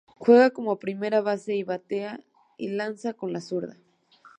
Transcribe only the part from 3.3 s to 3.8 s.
la zurda.